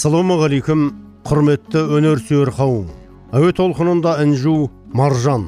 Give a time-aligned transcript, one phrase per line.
[0.00, 0.84] ассалаумағалейкум
[1.28, 2.86] құрметті өнерсүйер қауым
[3.36, 5.42] әуе толқынында інжу маржан.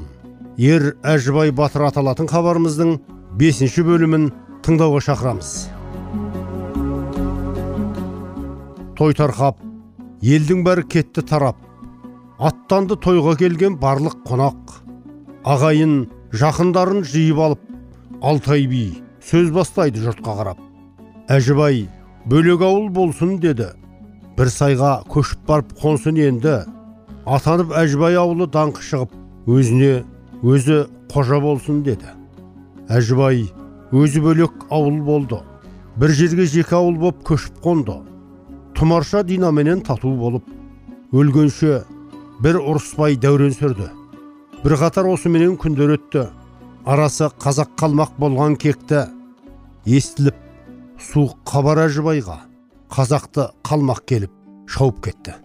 [0.61, 2.91] Ер әжібай батыр аталатын хабарымыздың
[3.41, 4.29] бесінші бөлімін
[4.67, 5.55] тыңдауға шақырамыз.
[9.01, 9.65] Той тарқап
[10.21, 11.57] елдің бәрі кетті тарап
[12.37, 14.83] аттанды тойға келген барлық қонақ.
[15.49, 17.69] Ағайын жақындарын жиып алып
[18.21, 18.91] алтай би
[19.25, 20.61] сөз бастайды жұртқа қарап.
[21.33, 21.87] Әжібай
[22.29, 23.73] бөлек ауыл болсын деді.
[24.37, 26.57] Бір сайға көшіп барып қонсын енді
[27.29, 29.13] атанып әжібай ауылы даңқы шығып
[29.53, 29.93] өзіне
[30.43, 30.79] өзі
[31.13, 32.15] қожа болсын деді
[32.89, 33.45] әжібай
[33.93, 35.41] өзі бөлек ауыл болды
[36.01, 37.99] бір жерге жеке ауыл боп көшіп қонды
[38.79, 40.47] тұмарша динаменен тату болып
[41.13, 41.83] өлгенше
[42.43, 43.91] бір ұрыспай дәурен сүрді
[44.63, 46.29] бір қатар осыменен күндер өтті
[46.87, 49.05] арасы қазақ қалмақ болған кекті
[49.87, 50.41] естіліп
[51.13, 52.39] суық хабар әжібайға
[52.93, 54.33] қазақты қалмақ келіп
[54.69, 55.37] шауып кетті.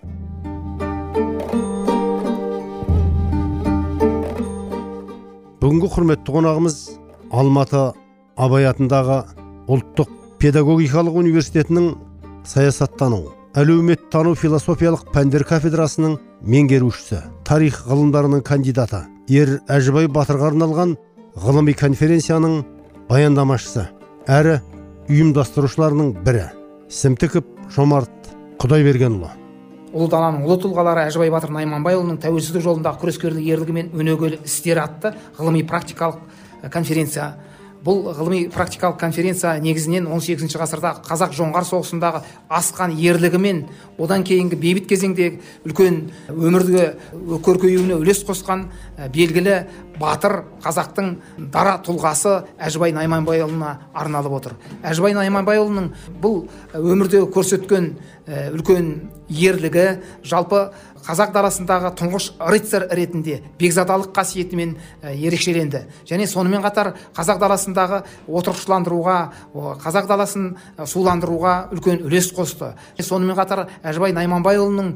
[5.62, 6.76] Бүгінгі құрметті қонағымыз
[7.32, 7.82] алматы
[8.38, 9.22] абай атындағы
[9.68, 10.12] ұлттық
[10.44, 11.90] педагогикалық университетінің
[12.48, 13.24] саясаттану
[13.58, 20.94] әлеуметтану философиялық пәндер кафедрасының меңгерушісі тарих ғылымдарының кандидаты ер әжібай батырға арналған
[21.42, 22.62] ғылыми конференцияның
[23.10, 23.88] баяндамашысы
[24.28, 24.60] әрі
[25.08, 26.57] ұйымдастырушыларының бірі.
[26.88, 27.44] Сімтіков
[27.76, 29.34] жомарт құдайбергенұлы.
[29.92, 35.14] Ұлы даланың ұлы тұлғалары әжібай батыр найманбайұлының тәуелсіздік жолындағы күрескерлік ерлігі мен өнегелі істері атты
[35.38, 36.22] ғылыми практикалық
[36.72, 37.34] конференция.
[37.84, 43.62] Бұл ғылыми практикалық конференция негізінен 18 ғасырда қазақ жоңғар соғысындағы асқан ерлігі мен
[44.02, 46.00] одан кейінгі бейбіт кезеңдегі үлкен
[46.34, 46.88] өмірге
[47.46, 48.66] көркеюіне үлес қосқан
[49.14, 49.60] белгілі
[50.00, 51.14] батыр қазақтың
[51.54, 54.58] дара тұлғасы әжібай найманбайұлына арналып отыр.
[54.84, 55.90] Әжібай найманбайұлының
[56.22, 56.44] бұл
[56.78, 57.96] өмірде көрсеткен
[58.28, 58.92] үлкен
[59.30, 59.88] ерлігі
[60.28, 60.68] жалпы
[61.08, 64.74] қазақ даласындағы тұңғыш рыцарь ретінде бекзадалық қасиетімен
[65.08, 65.86] ерекшеленді.
[66.10, 69.18] Және сонымен қатар қазақ даласындағы отырықшыландыруға
[69.86, 70.50] қазақ даласын
[70.84, 72.74] суландыруға үлкен үлес қосты.
[73.00, 74.92] Сонымен қатар әжібай найманбайұлының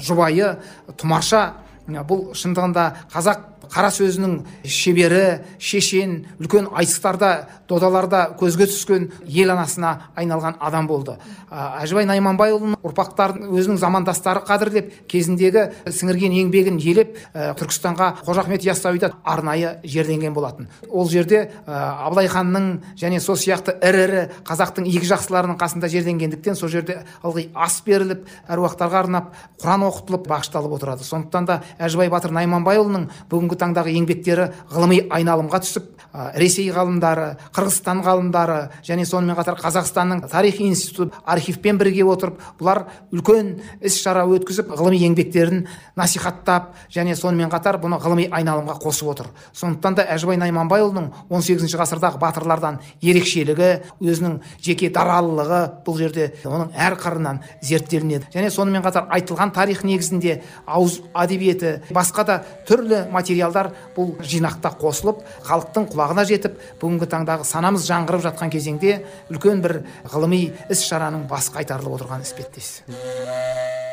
[0.00, 0.54] жұбайы
[0.96, 1.44] тұмарша
[1.88, 4.34] бұл шындығында қазақ қара сөзінің
[4.68, 11.16] шебері шешен үлкен айтыстарда додаларда көзге түскен ел анасына айналған адам болды.
[11.50, 19.78] Әжібай найманбайұлының ұрпақтарын өзінің замандастары қадірлеп кезіндегі сіңірген еңбегін елеп түркістанға қожа ахмет яссауиді арнайы
[19.84, 20.68] жерленген болатын.
[20.90, 26.68] Ол жерде абылай ханның және сол сияқты ірі ірі қазақтың игі жақсыларының қасында жерленгендіктен сол
[26.68, 31.04] жерде ылғи ас беріліп әруақтарға арнап құран оқытылып бағышталып отырады.
[31.06, 35.90] Сондықтан да әжібай батыр найманбайұлының бүгінгі таңдағы еңбектері ғылыми айналымға түсіп
[36.38, 43.56] ресей ғалымдары қырғызстан ғалымдары және сонымен қатар қазақстанның тарих институты архивпен бірге отырып бұлар үлкен
[43.82, 45.64] іс шара өткізіп ғылыми еңбектерін
[45.98, 49.30] насихаттап және сонымен қатар бұны ғылыми айналымға қосып отыр.
[49.58, 56.94] Сондықтан да әжібай найманбайұлының 18 ғасырдағы батырлардан ерекшелігі өзінің жеке даралылығы бұл жерде оның әр
[57.00, 58.30] қырынан зерттелінеді.
[58.34, 61.63] Және сонымен қатар айтылған тарих негізінде ауыз әдебиеті
[61.94, 62.36] басқа да
[62.68, 68.98] түрлі материалдар бұл жинақта қосылып халықтың құлағына жетіп бүгінгі таңдағы санамыз жаңғырып жатқан кезеңде
[69.30, 69.80] үлкен бір
[70.12, 72.82] ғылыми іс шараның басы қайтарылып отырған іспеттес.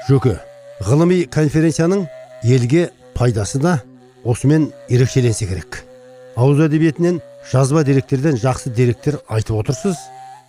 [0.09, 0.39] Жөке
[0.85, 2.07] ғылыми конференцияның
[2.43, 3.79] елге пайдасы да
[4.23, 5.83] осымен ерекшеленсе керек.
[6.35, 9.97] Ауыз әдебиетінен жазба деректерден жақсы деректер айтып отырсыз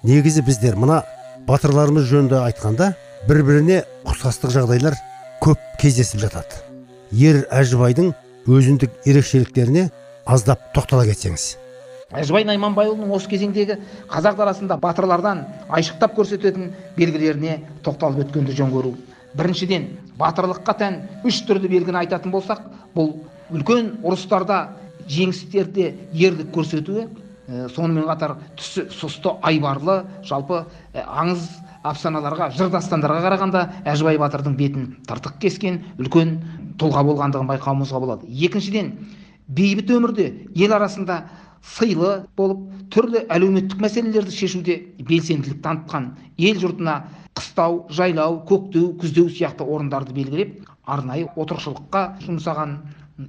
[0.04, 1.02] негізі біздер мына
[1.48, 2.92] батырларымыз жөнінде айтқанда
[3.28, 4.96] бір біріне ұқсастық жағдайлар
[5.42, 6.71] көп кездесіп жатады.
[7.12, 8.12] Ер әжібайдың
[8.48, 9.88] өзіндік ерекшеліктеріне
[10.24, 11.56] аздап тоқтала кетсеңіз.
[12.12, 13.78] Әжібай найманбайұлының осы кезеңдегі
[14.12, 18.94] қазақ даласында батырлардан айшықтап көрсететін белгілеріне тоқталып өткенді жөн көру.
[19.36, 19.88] Біріншіден
[20.20, 20.98] батырлыққа тән
[21.28, 22.64] үш түрлі белгіні айтатын болсақ
[22.96, 23.14] бұл
[23.52, 24.58] үлкен ұрыстарда
[25.08, 27.08] жеңістерде ерлік көрсетуі
[27.74, 30.62] сонымен қатар түсі сұсты айбарлы жалпы
[30.94, 31.48] аңыз
[31.86, 36.36] афсаналарға жыр дастандарға қарағанда әжібай батырдың бетін тыртық кескен үлкен
[36.78, 38.28] тұлға болғандығын байқауымызға болады.
[38.28, 38.92] Екіншіден
[39.48, 41.24] бейбіт өмірде ел арасында
[41.74, 42.62] сыйлы болып
[42.94, 46.96] түрлі әлеуметтік мәселелерді шешуде белсенділік танытқан ел жұртына
[47.38, 52.76] қыстау жайлау көктеу күздеу сияқты орындарды белгілеп арнайы отырықшылыққа жұмсаған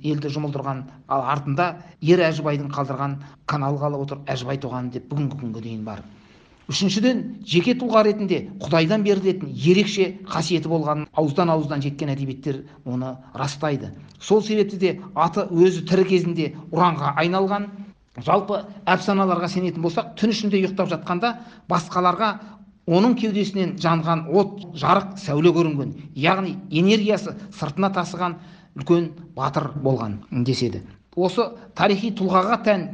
[0.01, 0.83] елді жұмылдырған
[1.13, 1.69] ал артында
[2.01, 4.21] ер әжібайдың қалдырған канал қалып отыр.
[4.25, 6.01] Әжібай туған деп бүгінгі күнге дейін бар
[6.71, 13.91] үшіншіден жеке тұлға ретінде құдайдан берілетін ерекше қасиеті болғанын ауыздан ауыздан жеткен әдебиеттер оны растайды.
[14.19, 17.67] Сол себепті де аты өзі тірі кезінде ұранға айналған.
[18.23, 21.35] Жалпы әпсаналарға сенетін болсақ түн ішінде ұйықтап жатқанда
[21.67, 22.31] басқаларға
[22.87, 25.95] оның кеудесінен жанған от жарық сәуле көрінген.
[26.15, 28.37] Яғни энергиясы сыртына тасыған
[28.77, 30.83] үлкен батыр болған деседі.
[31.15, 32.85] Осы тарихи тұлғаға тән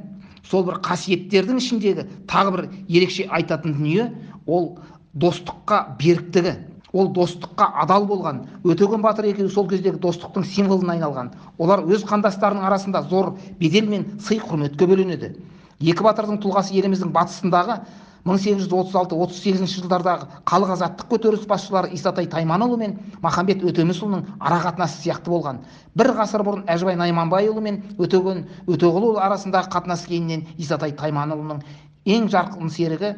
[0.48, 4.10] сол бір қасиеттердің ішіндегі тағы бір ерекше айтатын дүние
[4.46, 4.78] ол
[5.14, 6.56] достыққа беріктігі.
[6.94, 11.30] Ол достыққа адал болған өтеген батыр екеуі сол кездегі достықтың символына айналған.
[11.62, 15.36] Олар өз қандастарының арасында зор бедел мен сый құрметке бөленеді.
[15.80, 17.78] Екі батырдың тұлғасы еліміздің батысындағы
[18.28, 25.62] 1836-38 жылдардағы халық азаттық көтеріліс басшылары исатай тайманұлы мен махамбет өтемісұлының арақатынасы сияқты болған.
[25.96, 31.64] Бір ғасыр бұрын әжібай найманбайұлы мен өтеген өтеғұлұлы арасындағы қатынас кейіннен исатай тайманұлының
[32.10, 33.14] ең жарқын серігі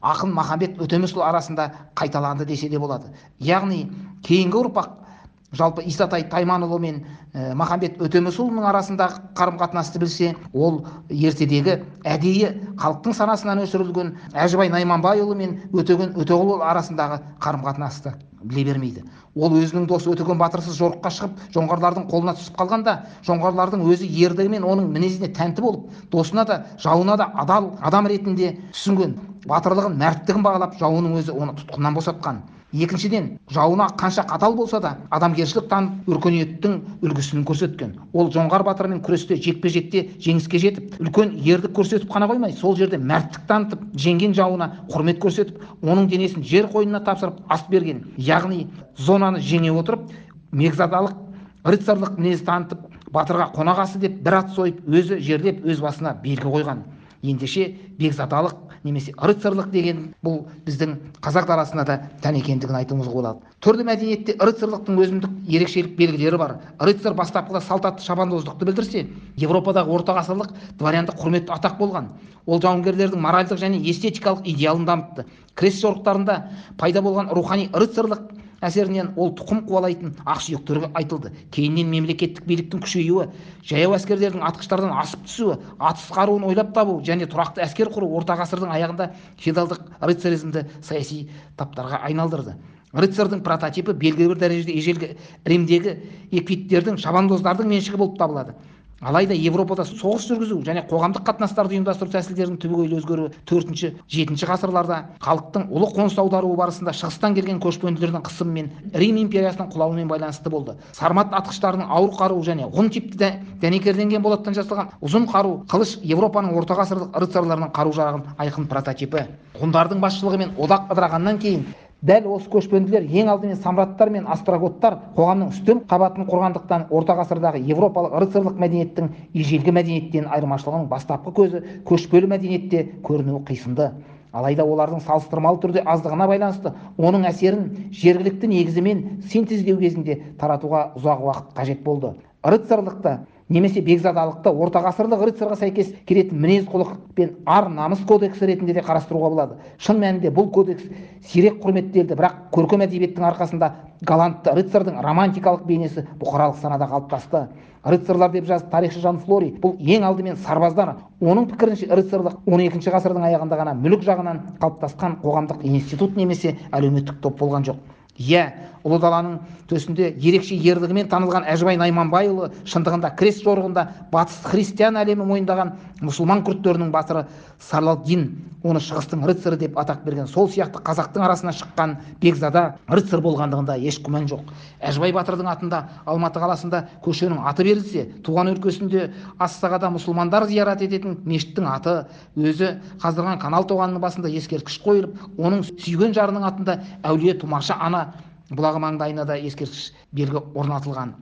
[0.00, 3.12] ақын махамбет өтемісұлы арасында қайталанды десе де болады.
[3.38, 3.84] Яғни
[4.24, 5.07] кейінгі ұрпақ
[5.56, 7.00] жалпы исатай тайманұлы мен
[7.32, 15.36] ә, махамбет өтемісұлының арасындағы қарым қатынасты білсе ол ертедегі әдейі халықтың санасынан өсірілген әжібай найманбайұлы
[15.38, 18.12] мен өтеген өтеғұлұлы арасындағы қарым қатынасты
[18.42, 19.04] біле бермейді.
[19.34, 22.94] Ол өзінің досы өтеген батырсыз жорыққа шығып жоңғарлардың қолына түсіп қалғанда
[23.26, 28.52] жоңғарлардың өзі ерлігі мен оның мінезіне тәнті болып досына да жауына да адал адам ретінде
[28.76, 29.16] түсінген
[29.48, 32.42] батырлығын мәрттігін бағалап жауының өзі оны тұтқыннан босатқан.
[32.72, 37.94] Екіншіден жауына қанша қатал болса да адамгершілік танып өркениеттің үлгісін көрсеткен.
[38.12, 42.98] Ол жоңғар батырымен күресте жекпе жекте жеңіске жетіп үлкен ерлік көрсетіп қана қоймай сол жерде
[42.98, 48.66] мәрттік танытып жеңген жауына құрмет көрсетіп оның денесін жер қойнына тапсырып ас берген яғни
[48.98, 50.12] зонаны жеңе отырып
[50.52, 51.16] мегзадалық
[51.64, 56.84] рыцарлық мінез танытып батырға қонақасы деп бір ат сойып өзі жерлеп өз басына белгі қойған.
[57.22, 63.40] Ендеше бекзадалық немесе рыцарлық деген бұл біздің қазақ даласына да тән екендігін айтуымызға болады.
[63.64, 66.56] Түрлі мәдениетте рыцарлықтың өзіндік ерекшелік белгілері бар.
[66.78, 69.06] Рыцарь бастапқыда салт атты шабандоздықты білдірсе
[69.36, 72.12] европадағы орта ғасырлық дворяндық құрметті атақ болған.
[72.46, 75.26] Ол жауынгерлердің моральдық және эстетикалық идеалын дамытты.
[75.54, 76.38] Крест жорықтарында
[76.78, 78.30] пайда болған рухани рыцарлық
[78.64, 81.30] әсерінен ол тұқым қуалайтын ақсүйектерге айтылды.
[81.54, 83.28] Кейіннен мемлекеттік биліктің күшеюі
[83.68, 88.72] жаяу әскерлердің атқыштардан асып түсуі атыс қаруын ойлап табу және тұрақты әскер құру орта ғасырдың
[88.74, 89.12] аяғында
[89.44, 92.56] феодалдық рыцаризмді саяси таптарға айналдырды.
[92.98, 95.10] Рыцарьдың прототипі белгілі бір дәрежеде ежелгі
[95.44, 95.92] римдегі
[96.32, 98.54] эквиттердің шабандоздардың меншігі болып табылады.
[99.00, 105.68] Алайда европада соғыс жүргізу және қоғамдық қатынастарды ұйымдастыру тәсілдерінің түбегейлі өзгеруі төртінші жетінші ғасырларда халықтың
[105.70, 110.74] ұлы қоныс аударуы барысында шығыстан келген көшпенділердің қысымы мен рим империясының құлауымен байланысты болды.
[110.92, 116.74] Сармат атқыштарының ауыр қаруы және ғұн типті дәнекерленген болаттан жасалған ұзын қару қылыш европаның орта
[116.82, 119.28] ғасырлық рыцарларының қару жарағының айқын прототипі.
[119.58, 121.66] Ғұндардың басшылығымен одақ ыдырағаннан кейін
[122.02, 128.14] дәл осы көшпенділер ең алдымен самраттар мен остроготтар қоғамның үстем қабатын құрғандықтан орта ғасырдағы европалық
[128.22, 133.90] рыцарлық мәдениеттің ежелгі мәдениеттен айырмашылығының бастапқы көзі көшпелі мәдениетте көрінуі қисынды.
[134.30, 139.02] Алайда олардың салыстырмалы түрде аздығына байланысты оның әсерін жергілікті негізімен
[139.32, 142.12] синтездеу кезінде таратуға ұзақ уақыт қажет болды.
[142.44, 148.74] Рыцарлықты немесе бекзадалықты орта ғасырлық рыцарға сәйкес келетін мінез құлық пен ар намыс кодексі ретінде
[148.76, 149.56] де қарастыруға болады.
[149.78, 150.84] Шын мәнінде бұл кодекс
[151.24, 153.72] сирек құрметтелді бірақ көркем әдебиеттің арқасында
[154.04, 157.48] галантты рыцардың романтикалық бейнесі бұқаралық санада қалыптасты.
[157.84, 163.28] Рыцарлар деп жазды тарихшы жан флори бұл ең алдымен сарбаздар оның пікірінше рыцарлық 12 ғасырдың
[163.30, 167.78] аяғында ғана мүлік жағынан қалыптасқан қоғамдық институт немесе әлеуметтік топ болған жоқ.
[168.18, 168.44] Иә
[168.86, 169.38] ұлы даланың
[169.70, 175.74] төсінде ерекше ерлігімен танылған әжібай найманбайұлы шындығында крест жорығында батыс христиан әлемі мойындаған
[176.04, 177.24] мұсылман күрттерінің батыры
[177.62, 178.28] сарлалдин
[178.62, 183.98] оны шығыстың рыцары деп атақ берген сол сияқты қазақтың арасынан шыққан бекзада рыцарь болғандығында еш
[184.04, 184.52] күмән жоқ.
[184.78, 191.66] Әжібай батырдың атында алматы қаласында көшенің аты берілсе туған өлкесінде ассағада мұсылмандар зиярат ететін мешіттің
[191.72, 191.96] аты
[192.36, 198.12] өзі қаздырған канал тоғанының басында ескерткіш қойылып оның сүйген жарының атында әулие тұмаша ана
[198.50, 201.14] бұлағы маңдайына да ескерткіш белгі орнатылған.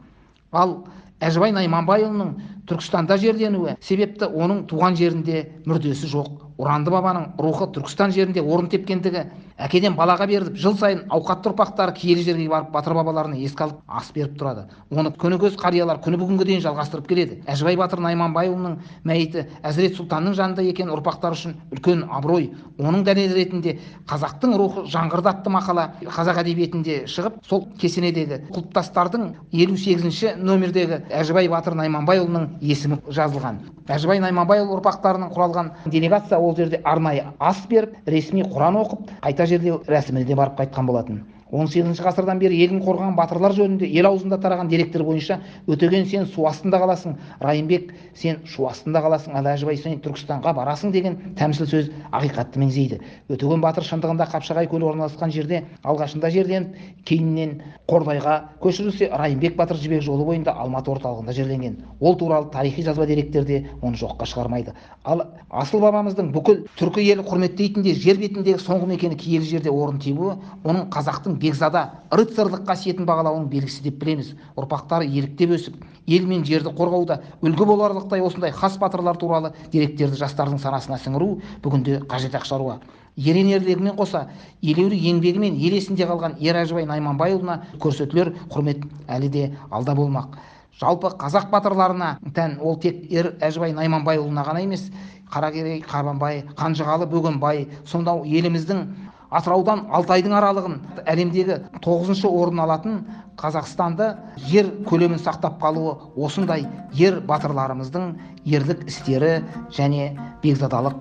[0.52, 0.76] Ал
[1.20, 2.34] әжібай найманбайұлының
[2.68, 3.76] түркістанда жерленуі.
[3.80, 6.42] Себепті оның туған жерінде мүрдесі жоқ.
[6.56, 9.26] Ұранды бабаның рухы түркістан жерінде орын тепкендігі.
[9.60, 14.10] Әкеден балаға беріліп жыл сайын ауқатты ұрпақтары киелі жерге барып батыр бабаларына еске алып ас
[14.12, 14.66] беріп тұрады.
[14.90, 17.38] Оны көне көз қариялар күні бүгінге дейін жалғастырып келеді.
[17.48, 18.76] Әжібай батыр найманбайұлының
[19.08, 22.50] мәйіті әзірет сұлтанның жанында екені ұрпақтар үшін үлкен абырой.
[22.76, 29.80] Оның дәлелі ретінде қазақтың рухы жаңғырды атты мақала қазақ әдебиетінде шығып сол кесенедегі құлпытастардың елу
[29.80, 33.60] сегізінші нөмірдегі әжібай батыр найманбайұлының есімі жазылған.
[33.92, 39.82] Әжібай найманбайұлы ұрпақтарының құралған делегация ол жерде арнайы ас беріп ресми құран оқып қайта жерлеу
[39.86, 41.24] рәсіміне де барып қайтқан болатын.
[41.50, 45.38] Он сегізінші ғасырдан бері елін қорғаған батырлар жөнінде ел аузында тараған деректер бойынша
[45.70, 47.14] өтеген сен су астында қаласың.
[47.40, 49.36] Райымбек сен шу астында қаласың.
[49.38, 52.98] Ал әжібай сен түркістанға барасың деген тәмсіл сөз ақиқатты меңзейді.
[53.30, 56.74] Өтеген батыр шындығында қапшағай көлі орналасқан жерде алғашында жерленіп
[57.06, 61.76] кейіннен қордайға көшірілсе райымбек батыр жібек жолы бойында алматы орталығында жерленген.
[62.00, 64.74] Ол туралы тарихи жазба деректерде оны жоққа шығармайды.
[65.04, 70.00] Ал асыл бабамыздың бүкіл түркі елі құрметтейтін де жер бетіндегі соңғы мекені киелі жерде орын
[70.02, 70.34] тебуі
[70.64, 74.34] оның қазақтың бекзада рыцарлық қасиетін бағалауының белгісі деп білеміз.
[74.56, 80.60] Ұрпақтары еліктеп өсіп ел мен жерді қорғауда үлгі боларлықтай осындай хас батырлар туралы деректерді жастардың
[80.62, 81.30] санасына сіңіру
[81.64, 82.78] бүгінде қажет ақ шаруа.
[83.16, 84.26] Ерен ерлігімен қоса
[84.62, 90.36] елеулі еңбегімен ел есінде қалған ер әжібай найманбайұлына көрсетілер құрмет әлі де алда болмақ.
[90.76, 94.90] Жалпы қазақ батырларына тән ол тек ер әжібай найманбайұлына ғана емес
[95.32, 98.82] қаракерей қабанбай қанжығалы бөгенбай сонда еліміздің
[99.30, 100.76] атыраудан алтайдың аралығын
[101.10, 102.98] әлемдегі тоғызыншы орын алатын
[103.40, 104.12] қазақстанды
[104.48, 108.12] жер көлемін сақтап қалуы осындай ер батырларымыздың
[108.46, 109.42] ерлік істері
[109.76, 110.12] және
[110.44, 110.96] бекзадалық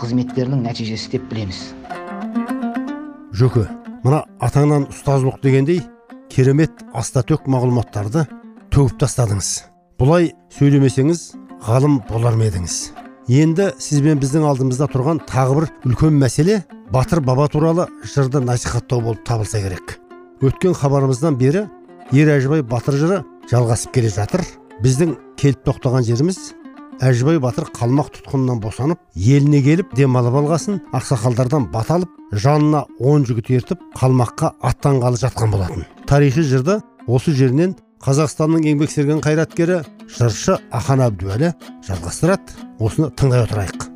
[0.00, 1.62] қызметтерінің нәтижесі деп білеміз.
[3.38, 3.68] Жөке
[4.04, 5.82] мына атаңнан ұстаздық дегендей
[6.32, 8.26] керемет астатөк мағлұматтарды
[8.74, 9.52] төгіп тастадыңыз.
[9.98, 11.28] Бұлай сөйлемесеңіз
[11.66, 13.07] ғалым болар ма едіңіз?
[13.28, 19.02] Енді сіз бен біздің алдымызда тұрған тағы бір үлкен мәселе батыр баба туралы жырды насихаттау
[19.04, 19.98] болып табылса керек.
[20.40, 21.66] Өткен хабарымыздан бері
[22.12, 23.18] ер әжібай батыр жыры
[23.50, 24.44] жалғасып келе жатыр.
[24.80, 26.38] Біздің келіп тоқтаған жеріміз
[27.04, 33.50] әжібай батыр қалмақ тұтқынынан босанып еліне келіп демалып алғасын ақсақалдардан бата алып жанына он жігіт
[33.58, 35.84] ертіп қалмаққа аттанғалы жатқан болатын.
[36.06, 39.78] Тарихи жырды осы жерінен қазақстанның еңбек сіңірген қайраткері
[40.16, 41.50] жыршы ахан әбдуәлі
[41.88, 42.54] жалғастырады.
[42.78, 43.88] Осыны тыңдай отырайық.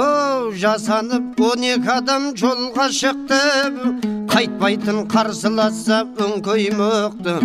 [0.00, 3.40] Оу жасанып он екі адам жолға шықты.
[4.32, 7.36] Қайтпайтын қарсыласса өңкей мықты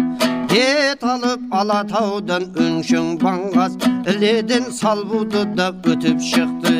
[0.47, 3.75] бет алып алатаудан өңшең баңғас
[4.07, 6.77] іледен салбуды да өтіп шықты.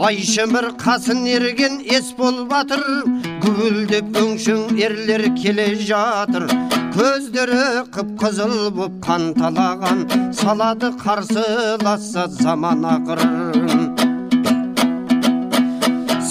[0.00, 2.82] Байшымыр қасын ерген есбол батыр
[3.44, 6.48] гүлдеп өңшең ерлер келе жатыр.
[6.94, 10.04] Көздері қып қызыл боп қан талаған
[10.40, 13.22] салады қарсыласса заман ақыр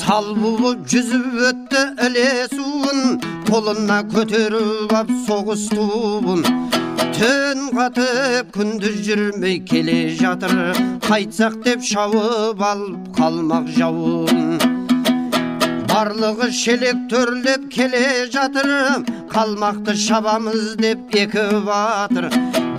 [0.04, 6.44] сал болып жүзіп өтті іле суын қолына көтеріп ап соғыс туын.
[7.18, 10.56] Түн қатып күндіз жүрмей келе жатыр
[11.08, 14.83] қайтсақ деп шауып алып қалмақ жауын.
[15.94, 18.70] Барлығы шелек төрлеп келе жатыр
[19.30, 22.30] қалмақты шабамыз деп екі батыр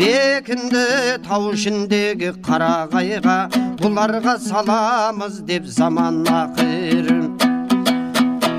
[0.01, 0.83] бекінді
[1.23, 3.37] тау ішіндегі қарағайға
[3.79, 7.13] бұларға саламыз деп заман ақыр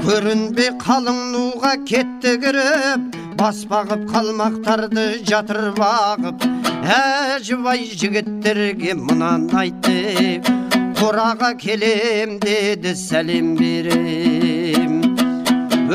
[0.05, 6.47] көрінбей қалың нуға кетті кіріп бас бағып қалмақтарды жатыр бағып
[6.95, 10.55] әжібай жігіттерге мынаны айтты
[10.95, 15.01] қораға келем деді сәлем берем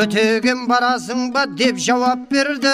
[0.00, 2.73] өтеген барасың ба деп жауап берді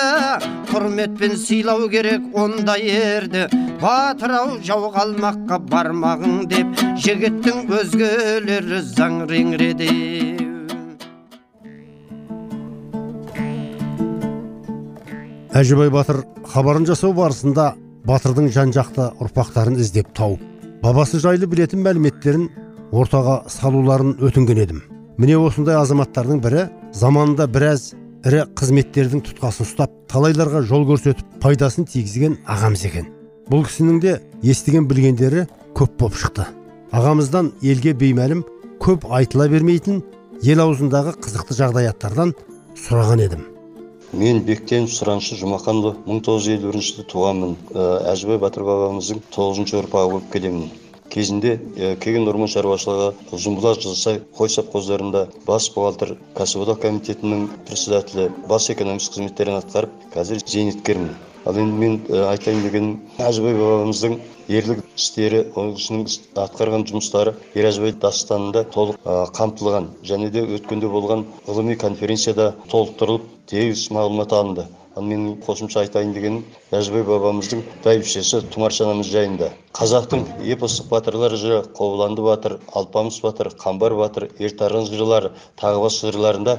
[0.71, 3.47] құрметпен сыйлау керек ондай ерді
[3.81, 9.91] батыр ау жау қалмаққа бармағың деп жігіттің өзгелері заңреңреді
[15.57, 17.71] әжібай батыр хабарын жасау барысында
[18.07, 22.49] батырдың жан жақты ұрпақтарын іздеп тауып бабасы жайлы білетін мәліметтерін
[22.93, 24.83] ортаға салуларын өтінген едім.
[25.17, 27.95] Міне осындай азаматтардың бірі заманында біраз
[28.27, 33.09] ірі қызметтердің тұтқасын ұстап талайларға жол көрсетіп пайдасын тигізген ағамыз екен.
[33.49, 35.47] Бұл кісінің де естіген білгендері
[35.79, 36.47] көп боп шықты.
[36.93, 38.45] Ағамыздан елге беймәлім
[38.83, 40.03] көп айтыла бермейтін
[40.43, 42.35] ел аузындағы қызықты жағдаяттардан
[42.77, 43.47] сұраған едім.
[44.15, 47.55] Мен бектен сұраншы жұмақанұлы мың тоғыз жүз елу бірінші жылы туғанмын.
[47.75, 50.69] Ә, әжібай батыр бабамыздың тоғызыншы ұрпағы болып келемін.
[51.11, 58.71] Кезінде ә, кеген орман шаруашылығы ұзынбұлақ жылысай қой совхоздарында бас бухгалтер кәсіподақ комитетінің председателі бас
[58.71, 61.15] экономист қызметтерін атқарып қазір зейнеткермін.
[61.47, 64.17] Ал енді мен ә, айтайын дегенім әжібай бабамыздың
[64.51, 68.99] ерлік істері ол кісінің іс- атқарған жұмыстары еражбай дастанында толық
[69.37, 74.67] қамтылған және де өткенде болған ғылыми конференцияда толықтырылып тегіс мағлұмат алынды.
[74.97, 79.51] Ал менің қосымша айтайын дегенім әжібай бабамыздың бәйбішесі тұмарша анамыз жайында.
[79.77, 80.23] Қазақтың
[80.55, 86.57] эпостық батырлар жыры қобыланды батыр алпамыс батыр қамбар батыр ертарғын жырлары тағы басқа жырларында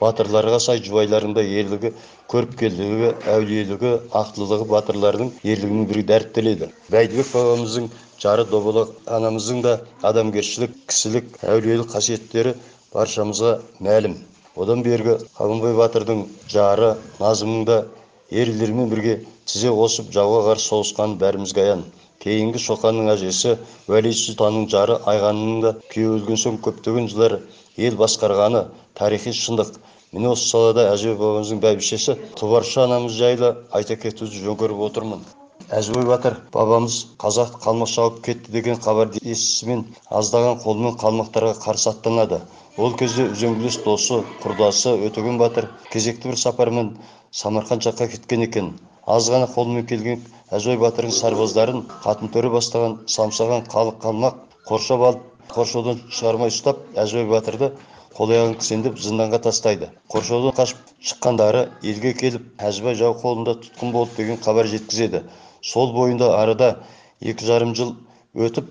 [0.00, 1.92] батырларға сай жұбайлардың да ерлігі
[2.32, 6.70] көріпкелдігі әулиелігі ақтылығы батырлардың ерлігімен бірге дәріптеледі.
[6.94, 7.88] Бәйдібек бабамыздың
[8.24, 9.76] жары добалақ анамыздың да
[10.10, 12.56] адамгершілік кісілік әулиелік қасиеттері
[12.94, 13.54] баршамызға
[13.86, 14.18] мәлім.
[14.56, 17.80] Одан бергі қабанбай батырдың жары назымның да
[18.30, 21.84] ерлермен бірге тізе қосып жауға қарсы соғысқаны бәрімізге аян
[22.22, 23.54] кейінгі шоқанның әжесі
[23.88, 27.38] уәли сұлтанның жары айғанның да күйеуі өлген соң көптеген жылдар
[27.88, 28.66] ел басқарғаны
[29.00, 29.74] тарихи шындық.
[30.12, 35.20] Міне осы салада әжібай бабамыздың бәйбішесі тұбарша анамыз жайлы айта кетуді жөн көріп отырмын.
[35.70, 39.84] Әжібай батыр бабамыз қазақ қалмақ шауып кетті деген хабарды естісімен
[40.20, 42.40] аздаған қолмен қалмақтарға қарсы аттанады.
[42.76, 46.92] Ол кезде үзеңгілес досы құрдасы өтеген батыр кезекті бір сапармен
[47.30, 48.74] самарқанд жаққа кеткен екен.
[49.06, 55.29] Аз ғана қолмен келген әжібай батырдың сарбаздарын қатын төрі бастаған самсаған халық қалмақ қоршап алып
[55.54, 57.70] қоршаудан шығармай ұстап әжібай батырды
[58.16, 59.88] қол аяғын кісендеп зынданға тастайды.
[60.12, 60.80] Қоршаудан қашып
[61.10, 65.22] шыққандары елге келіп әжібай жау қолында тұтқын болды деген хабар жеткізеді.
[65.62, 66.70] Сол бойында арада
[67.20, 67.94] екі жарым жыл
[68.34, 68.68] өтіп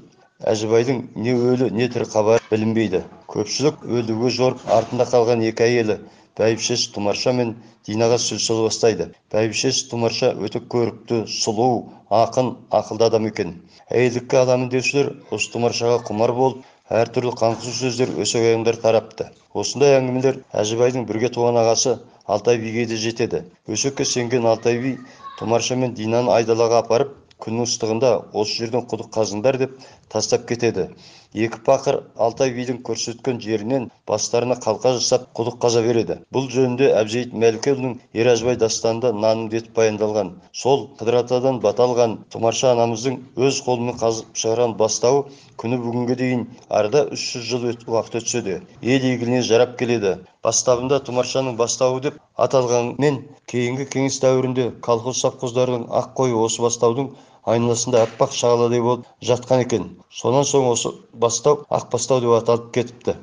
[0.53, 3.03] әжібайдың не өлі не тірі хабары білінбейді.
[3.31, 5.99] Көпшілік өлуге жорып артында қалған екі әйелі
[6.39, 7.55] бәйбішесі тұмарша мен
[7.87, 9.09] динаға сөз сала бастайды.
[9.33, 11.69] Бәйбішесі тұмарша өте көрікті сұлу
[12.15, 13.57] ақын ақылды адам екен.
[13.91, 19.27] Әйелдікке аламын деушілер осы тұмаршаға құмар болып әртүрлі қаңқу сөздер өсек аяңдар тарапты.
[19.53, 23.43] Осындай әңгімелер әжібайдың бірге туған ағасы алтай биге де жетеді.
[23.69, 24.95] Өсекке сенген алтай би
[25.39, 27.13] тұмарша мен динаны айдалаға апарып
[27.45, 29.77] күннің ыстығында осы жерден құдық қазыңдар деп
[30.09, 30.89] тастап кетеді.
[31.37, 36.17] Екі пақыр алтай бидің көрсеткен жерінен бастарына қалқа жасап құдық қаза береді.
[36.33, 40.31] Бұл жөнінде әбжейіт мәлікұлының еражбай дастанында наным етіп баяндалған.
[40.53, 45.23] Сол қыдыр атадан бата алған тұмарша анамыздың өз қолымен қазып шығарған бастауы
[45.61, 50.17] күні бүгінге дейін арада үш жүз жыл уақыт өтсе де ел игіліне жарап келеді.
[50.43, 57.11] Бастабында тұмаршаның бастауы деп аталғанмен кейінгі кеңес дәуірінде колхоз совхоздардың ақ қойы осы бастаудың
[57.53, 59.87] айналасында аппақ шағаладай болып жатқан екен.
[60.21, 60.91] Сонан соң осы
[61.25, 63.15] бастау ақ бастау деп аталып кетіпті.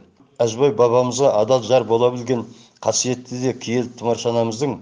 [0.42, 2.44] Әжібай бабамызға адал жар бола білген
[2.84, 4.74] қасиетті де киелі тұмарша анамыздың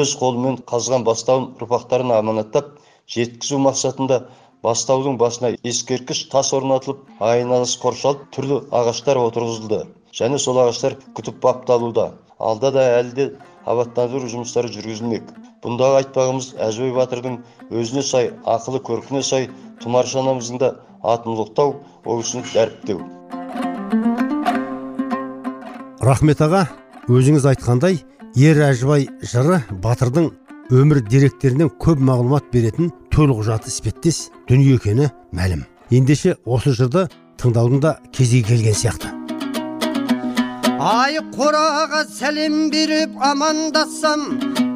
[0.00, 2.76] өз қолымен қазған бастауын ұрпақтарына аманаттап
[3.14, 4.20] жеткізу мақсатында
[4.66, 9.80] бастаудың басына ескерткіш тас орнатылып айналасы қоршалып түрлі ағаштар отырғызылды.
[10.14, 13.26] Және сол ағаштар күтіп бапталуда алда да әлі де
[13.66, 15.28] абаттандыру жұмыстары жүргізілмек.
[15.64, 17.38] Бұндағы айтпағымыз әжібай батырдың
[17.70, 19.48] өзіне сай ақылы көркіне сай
[19.82, 23.00] тұмарша анамыздың да атын ұлықтау ол кісіні дәріптеу.
[26.00, 26.66] Рахмет аға.
[27.10, 27.98] Өзіңіз айтқандай
[28.38, 30.30] ер әжібай жыры батырдың
[30.70, 35.66] өмір деректерінен көп мағлұмат беретін төлқұжаты іспеттес дүние екені мәлім.
[35.90, 37.08] Ендеше осы жырды
[37.40, 39.19] тыңдаудың да кезегі келген сияқты.
[40.80, 44.22] Ай қораға сәлем беріп амандассам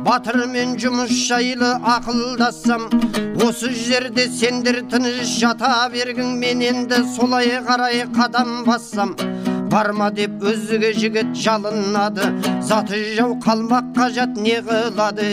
[0.04, 2.90] батырмен жұмыс жайлы ақылдассам
[3.46, 9.16] осы жерде сендер тыныш жата бергін мен енді солай қарай қадам бассам.
[9.72, 12.28] Барма деп өзге жігіт жалынады
[12.62, 15.26] заты жау қалмаққа жат не қылады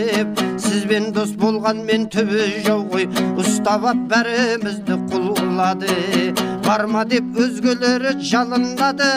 [0.57, 3.05] сізбен дос болған мен түбі жау ғой
[3.43, 6.34] ұстап ап бәрімізді құл қылады
[6.65, 9.10] барма деп өзгелері жалынады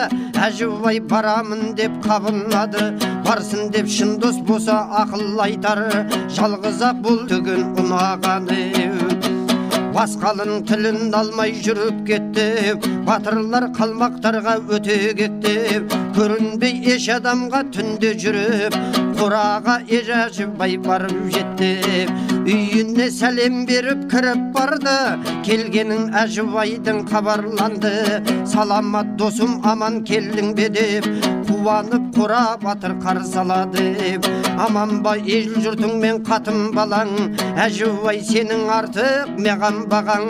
[0.46, 2.90] әжібай барамын деп қабынады
[3.24, 5.80] барсын деп шын дос болса ақыл айтар
[6.36, 9.13] жалғыз ақ бұл түгін ұнағаны
[9.94, 12.46] басқаның тілін алмай жүріп кетті
[13.06, 15.82] батырлар қалмақтарға өте кетті
[16.16, 18.74] көрінбей еш адамға түнде жүріп
[19.20, 21.70] қораға ежажыбай барып жетті
[22.42, 24.96] үйіне сәлем беріп кіріп барды
[25.46, 27.94] келгенін әжібайдың хабарланды
[28.50, 31.10] саламат досым аман келдің бе деп
[31.64, 34.20] қуанып қора батыр қарсы алады
[34.60, 37.14] аман ба ел жұртыңмен қатын балаң.
[37.56, 40.26] Әжібай сенің артық маған бағаң.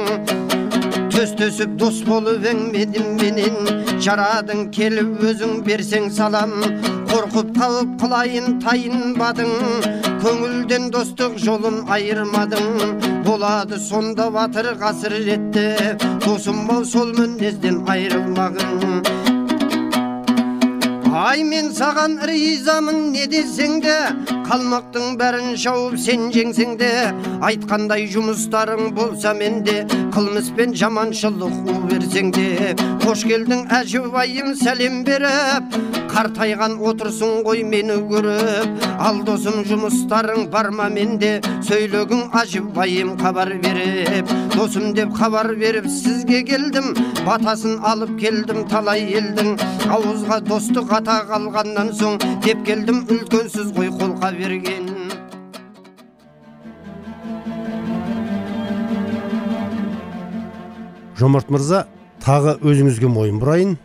[1.11, 3.59] Төс төсіп дос болып әңменен менен.
[3.99, 6.55] Жарадың келіп өзің берсең салам.
[7.11, 9.53] Қорқып қалып қылайын тайынбадың
[10.23, 12.99] көңілден достық жолын айырмадың.
[13.27, 19.34] Болады сонда батыр қасіретті досым бол сол мінезден айырылмағың.
[21.15, 23.99] Ай мен саған ризамын не десең де
[24.45, 26.91] қалмақтың бәрін шауып сен жеңсең де
[27.49, 29.81] айтқандай жұмыстарың болса менде
[30.15, 32.75] қылмыс пен жаманшылық у берсең де
[33.07, 35.79] қош келдің әжібайым сәлем беріп
[36.15, 41.33] қартайған отырсың ғой мені көріп ал досым жұмыстарың бар ма менде
[41.67, 46.93] сөйлегің әжібайым хабар беріп досым деп хабар беріп сізге келдім
[47.27, 49.57] батасын алып келдім талай елдің
[49.97, 54.95] ауызға достық атақ алғаннан соң деп келдім үлкенсіз ғой қолқа берген
[61.19, 61.87] жомарт мырза
[62.25, 63.77] тағы өзіңізге мойын бұрайын.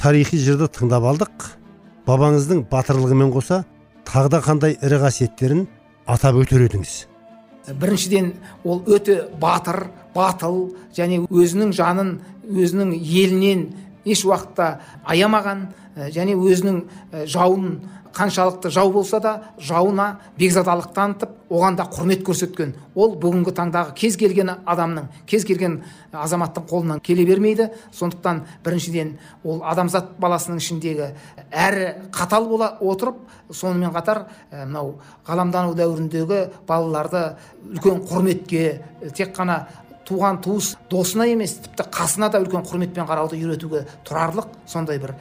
[0.00, 1.46] Тарихи жырды тыңдап алдық.
[2.04, 3.62] Бабаңыздың батырлығымен қоса
[4.04, 5.64] тағы да қандай ірі қасиеттерін
[6.04, 6.96] атап өтер едіңіз?
[7.80, 12.10] Біріншіден ол өте батыр батыл және өзінің жанын
[12.52, 13.64] өзінің елінен
[14.04, 14.68] еш уақытта
[15.08, 15.70] аямаған
[16.12, 16.82] және өзінің
[17.32, 17.78] жауын
[18.14, 22.74] қаншалықты жау болса да жауына бекзадалық танытып оған да құрмет көрсеткен.
[22.94, 25.80] Ол бүгінгі таңдағы кез келген адамның кез келген
[26.12, 27.68] азаматтың қолынан келе бермейді.
[27.92, 31.10] Сондықтан біріншіден ол адамзат баласының ішіндегі
[31.50, 33.18] әрі қатал бола отырып
[33.50, 34.94] сонымен қатар ә, мынау
[35.26, 37.36] ғаламдану дәуіріндегі балаларды
[37.74, 38.64] үлкен құрметке
[39.02, 39.66] ә, тек қана
[40.08, 45.14] туған туыс досына емес тіпті қасына да үлкен құрметпен қарауды үйретуге тұрарлық сондай бір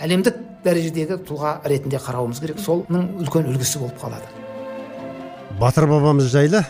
[0.00, 2.60] әлемдік дәрежедегі тұлға ретінде қарауымыз керек.
[2.64, 4.26] Соның үлкен үлгісі болып қалады.
[5.60, 6.64] Батыр бабамыз жайлы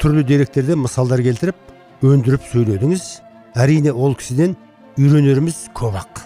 [0.00, 3.04] түрлі деректерден мысалдар келтіріп өндіріп сөйледіңіз.
[3.54, 4.56] Әрине ол кісіден
[4.98, 6.24] үйренеріміз көп ақ.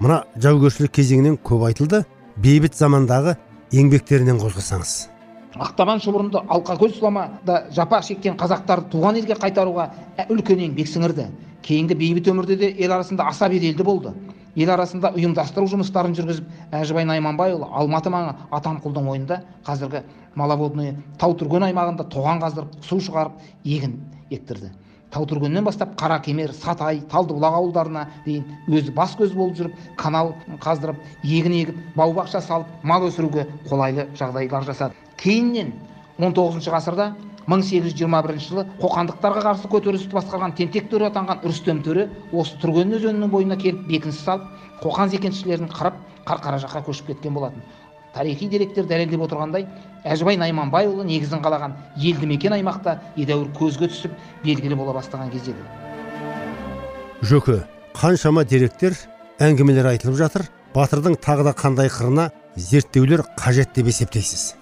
[0.00, 2.04] Мына жаугершілік кезеңінен көп айтылды.
[2.36, 3.38] Бейбіт замандағы
[3.72, 5.15] еңбектерінен қозғасаңыз.
[5.62, 9.88] Ақтабан шұбырынды алқакөз сұламада жапа шеккен қазақтарды туған елге қайтаруға
[10.28, 11.28] үлкен еңбек сіңірді.
[11.66, 14.12] Кейінгі бейбіт өмірде де ел арасында аса беделді болды.
[14.56, 22.08] Ел арасында ұйымдастыру жұмыстарын жүргізіп әжібай найманбайұлы алматы маңы атанқұлдың ойында қазіргі маловодный таутүрген аймағында
[22.12, 24.72] тоған қаздырып су шығарып егін ектірді
[25.14, 31.54] таутүргеннен бастап қаракемер сатай талдыбұлақ ауылдарына дейін өзі бас көз болып жүріп канал қаздырып егін
[31.60, 34.94] егіп бау бақша салып мал өсіруге қолайлы жағдайлар жасады.
[35.16, 35.72] Кейіннен
[36.18, 37.12] 19 ғасырда
[37.46, 43.56] 1821 жылы қоқандықтарға қарсы көтерілісті басқарған тентек төре атанған рүстем төре осы түрген өзенінің бойына
[43.60, 44.48] келіп бекініс салып
[44.82, 47.62] қоқан зекеншілерін қырып қарқара жаққа көшіп кеткен болатын.
[48.12, 49.68] Тарихи деректер дәлелдеп отырғандай
[50.06, 54.14] әжібай найманбайұлы негізін қалаған елді мекен аймақта едәуір көзге түсіп
[54.44, 55.64] белгілі бола бастаған кезде еді.
[57.22, 57.62] Жөке
[57.96, 58.96] қаншама деректер
[59.40, 64.54] әңгімелер айтылып жатыр батырдың тағы да қандай қырына зерттеулер қажет деп есептейсіз.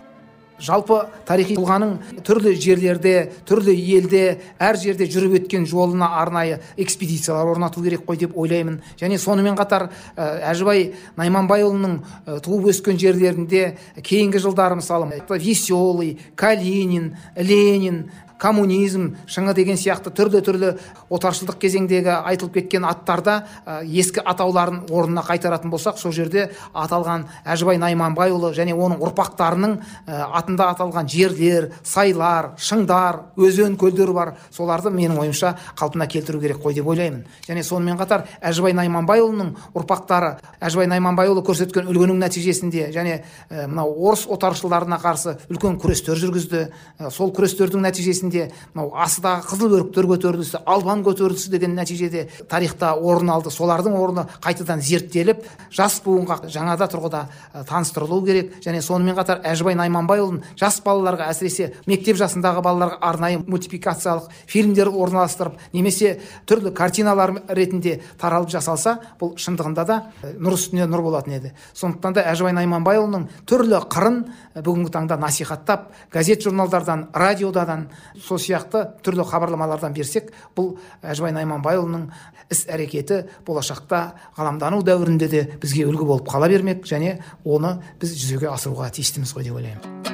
[0.63, 3.15] Жалпы тарихи тұлғаның түрлі жерлерде
[3.49, 4.23] түрлі елде
[4.63, 8.81] әр жерде жүріп өткен жолына арнайы экспедициялар орнату керек қой деп ойлаймын.
[9.01, 17.17] Және сонымен қатар ә, әжібай найманбайұлының ә, туып өскен жерлерінде кейінгі жылдары мысалы веселый калинин
[17.37, 18.11] ленин
[18.45, 20.73] коммунизм шыңы деген сияқты түрлі түрлі
[21.09, 27.81] отаршылдық кезеңдегі айтылып кеткен аттарда ә, ескі атауларын орнына қайтаратын болсақ сол жерде аталған әжібай
[27.81, 34.35] найманбайұлы және оның ұрпақтарының ә, атында аталған жерлер сайлар шыңдар өзен көлдер бар.
[34.53, 37.25] Соларды менің ойымша қалпына келтіру керек қой деп ойлаймын.
[37.49, 44.27] Және сонымен қатар әжібай найманбайұлының ұрпақтары әжібай найманбайұлы көрсеткен үлгінің нәтижесінде және ә, мынау орыс
[44.29, 46.67] отаршылдарына қарсы үлкен күрестер жүргізді.
[47.11, 48.34] Сол күрестердің нәтижесінде
[48.75, 53.53] мынау асыдағы қызыл өріктер көтерілісі албан көтерілісі деген нәтижеде тарихта орын алды.
[53.55, 57.23] Солардың орны қайтадан зерттеліп жас буынға жаңада тұрғыда
[57.69, 58.53] таныстырылу керек.
[58.65, 65.59] Және сонымен қатар әжібай найманбайұлын жас балаларға әсіресе мектеп жасындағы балаларға арнайы мультипликациялық фильмдер орналастырып
[65.73, 66.19] немесе
[66.49, 70.01] түрлі картиналар ретінде таралып жасалса бұл шындығында да
[70.39, 71.53] нұр үстіне нұр болатын еді.
[71.75, 74.21] Сондықтан да әжібай найманбайұлының түрлі қырын
[74.55, 77.89] бүгінгі таңда насихаттап газет журналдардан радиодан
[78.25, 82.09] сол сияқты түрлі хабарламалардан берсек бұл әжібай найманбайұлының
[82.53, 84.05] іс әрекеті болашақта
[84.39, 89.49] ғаламдану дәуірінде де бізге үлгі болып қала бермек және оны біз жүзеге асыруға тиістіміз ғой
[89.51, 90.05] деп ойлаймын.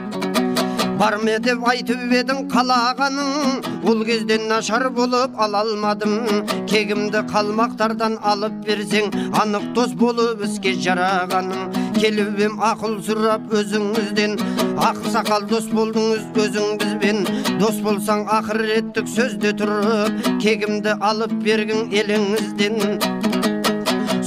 [1.00, 6.42] Бар ма деп айтып едің қалағаның ол кезде нашар болып ала алмадым.
[6.68, 9.08] Кегімді қалмақтардан алып берсең
[9.40, 14.38] анық дос болып іске жарағаның келіп ем ақыл сұрап өзіңізден.
[14.80, 17.18] Ақсақал дос болдыңыз өзің бізбен
[17.60, 22.80] дос болсаң ақыреттік сөзде тұрып кегімді алып бергін еліңізден.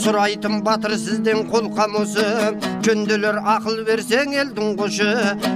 [0.04, 2.28] Сұрайтын батыр сізден қолқам осы
[2.84, 5.10] жөнделер ақыл берсең елдің құшы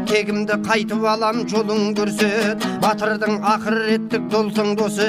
[0.08, 5.08] кегімді қайтып алам жолың көрсет батырдың ақыреттік досың досы.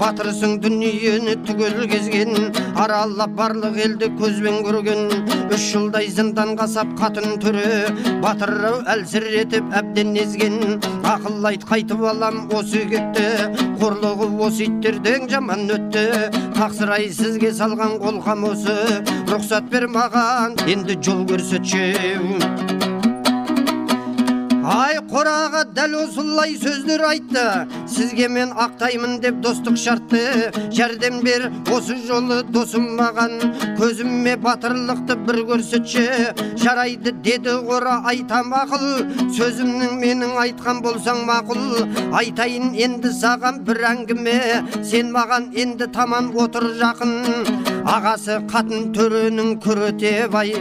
[0.00, 2.32] Батырсың дүниені түгел кезген
[2.80, 5.12] аралап барлық елді көзбен көрген.
[5.54, 8.54] Үш жылдай зындан қасап қатын түрі батыр
[8.94, 10.80] әлсіретіп әбден езген.
[11.04, 13.28] Ақыл айт қайтып алам осы кетті
[13.82, 16.32] қорлығы осы иттерден жаман өтті.
[16.56, 18.74] Тақсыр ай сізге салған қолқам осы
[19.30, 22.94] рұқсат бер маған енді жол көрсетші
[24.70, 27.42] ай қораға дәл осылай сөздер айтты.
[27.90, 30.22] Сізге мен ақтаймын деп достық шартты.
[30.72, 33.34] Жәрдем бер осы жолы досым маған.
[33.80, 36.06] Көзіме батырлықты бір көрсетші.
[36.62, 38.86] Жарайды деді қора айтам ақыл.
[39.36, 41.84] Сөзімнің менің айтқан болсаң мақұл.
[42.16, 44.40] Айтайын енді саған бір әңгіме.
[44.82, 47.18] Сен маған енді таман отыр жақын.
[47.84, 50.56] Ағасы қатын төренің күрете бай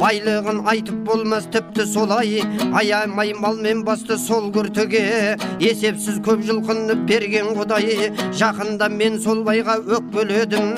[0.00, 2.40] байлығын айтып болмас тіпті солай.
[2.76, 5.36] Аямай малмен басты сол күртіге.
[5.62, 8.10] Есепсіз көп жылқыны берген құдай.
[8.36, 10.74] Жақында мен сол байға өкпеледім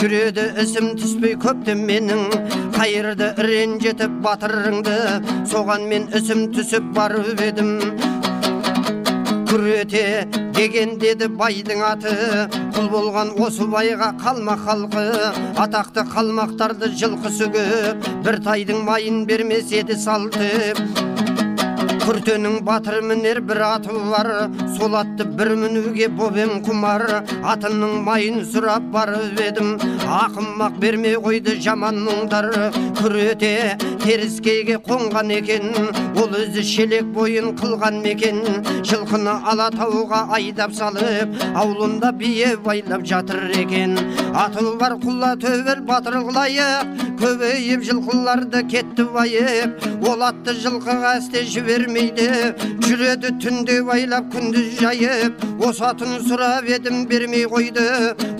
[0.00, 2.24] жүреді ісім түспей көптен менің.
[2.78, 4.96] Қайырды ренжетіп батырыңды.
[5.52, 7.76] Соған мен ісім түсіп барып едім.
[9.52, 10.24] Күрете
[10.56, 12.12] деген деді байдың аты.
[12.72, 15.04] Құл болған осы байға қалмақ халқы
[15.60, 20.48] атақты қалмақтарды жылқысы көп бір тайдың майын бермес еді салты.
[22.02, 24.28] Күртенің батыр мінер бір аты бар.
[24.76, 27.04] Сол атты бір мінуге боп ем құмар.
[27.46, 29.76] Атының майын сұрап барып едім.
[30.02, 32.50] Ақымақ бермей қойды жаман мұңдар
[32.98, 35.70] күрете теріскейге қонған екен.
[36.18, 38.42] Ол өзі шелек бойын қылған мекен.
[38.82, 43.98] Жылқыны алатауға айдап салып аулында бие байлап жатыр екен.
[44.34, 47.10] Аты бар құла төбел батыр қылайық.
[47.22, 51.44] Көбейіп жылқыларды кетті байып ол атты жылқыға әсте
[51.92, 52.54] жібермейді
[52.86, 57.84] жүреді түнде байлап күндіз жайып осы атын сұрап едім бермей қойды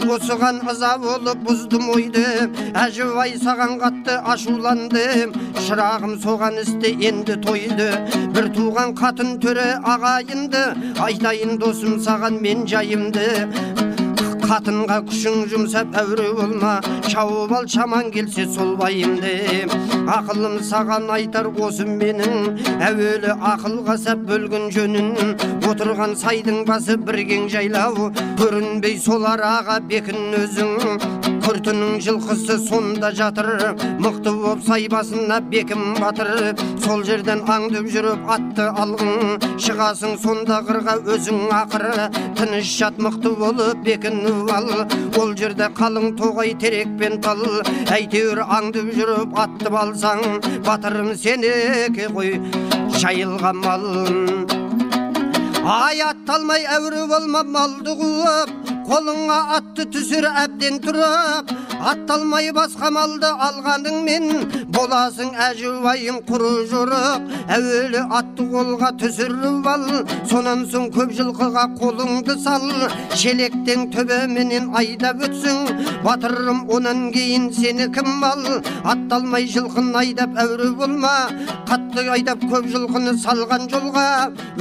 [0.08, 2.24] осыған ыза болып бұздым ойды
[2.72, 5.34] әжібай саған қатты ашуландым
[5.66, 7.90] шырағым соған істе енді тойды
[8.32, 10.64] бір туған қатын төре ағайынды
[11.08, 13.28] айтайын досым саған мен жайымды
[14.44, 16.74] қатынға күшің жұмсап әуре болма.
[17.08, 19.34] Шауып ал шаман келсе сол байымды
[20.16, 22.60] ақылым саған айтар осы менің.
[22.88, 25.34] Әуелі ақылға сап бөлген жөнін.
[25.70, 28.12] Отырған сайдың басы бір кең жайлау.
[28.40, 31.21] Көрінбей сол араға бекін өзің.
[31.42, 33.74] Күртінің жылқысы сонда жатыр.
[34.02, 36.54] Мықты боп сай басына бекім батыр.
[36.84, 43.82] Сол жерден аңдып жүріп атты алғын шығасың сонда қырға өзің ақыры тыныш жат мықты болып
[43.86, 44.70] бекініп ал.
[45.20, 47.42] Ол жерде қалың тоғай терекпен тал.
[47.92, 52.36] Әйтеуір аңдып жүріп атты алсаң батырым сенікі ғой
[53.02, 53.88] жайылған мал.
[55.62, 64.26] Ай атталмай әуре болма малды қуып қолыңа атты түсір әбден тұрып атталмай басқа малды алғаныңмен
[64.74, 69.86] боласың әжуайың құры жорық әуелі атты қолға түсіріп ал
[70.30, 72.68] сонан соң көп жылқыға қолыңды сал.
[73.18, 78.46] Шелектен төбеменен айдап өтсің батырым онан кейін сені кім ал?
[78.84, 81.12] Атталмай жылқыны айдап әуре болма
[81.68, 84.06] қатты айдап көп жылқыны салған жолға.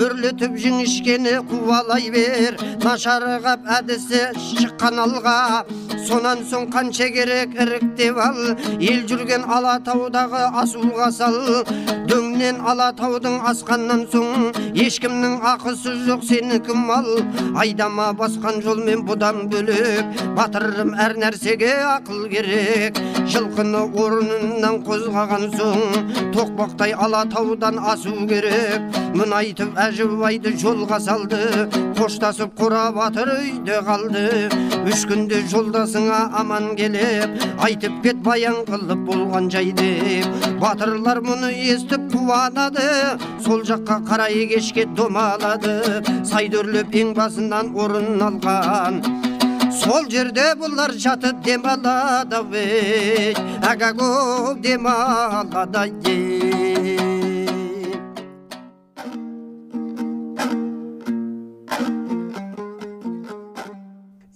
[0.01, 5.37] Өрлетіп жіңішкені қуалай бер нашарығап әдісі шыққан алға.
[6.01, 8.39] Сонан соң қанша керек іріктеп ал
[8.79, 11.37] ел жүрген алатаудағы асуға сал
[12.11, 17.07] дөңнен алатаудың асқаннан соң ешкімнің ақысы жоқ сенікі мал.
[17.61, 22.99] Айдама басқан жолмен бұдан бөлек батырым әр нәрсеге ақыл керек.
[23.31, 28.91] Жылқыны орнынан қозғаған соң тоқпақтай алатаудан асу керек.
[29.15, 31.67] Мұны айтып әжібайды жолға салды
[31.99, 34.27] қоштасып қора батыр үйде қалды.
[34.87, 36.71] Үш күнде жолдасыңа аман
[37.01, 40.21] келіп айтып кет баян қылып болған жайды
[40.61, 42.87] батырлар мұны естіп қуанады
[43.45, 45.75] сол жаққа қарай кешке домалады
[46.31, 49.01] сайдөрлеп ең басынан орын алған
[49.81, 56.97] сол жерде бұлар жатып дем алады ей агаго дем алады ей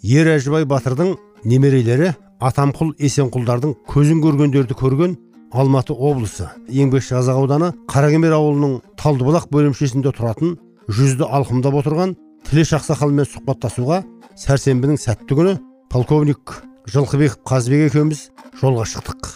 [0.05, 1.15] ер әжібай батырдың
[1.49, 5.15] немерелері атамқұл есенқұлдардың көзін көргендерді көрген
[5.55, 10.57] алматы облысы еңбекші қазақ ауданы қаракемер ауылының талдыбұлақ бөлімшесінде тұратын
[10.91, 12.15] жүзді алқымдап отырған
[12.49, 14.01] тілеш ақсақалмен сұхбаттасуға
[14.41, 15.55] сәрсенбінің сәтті күні
[15.89, 16.57] полковник
[16.91, 19.31] жылқыбеков қазбек екеуміз жолға шықтық.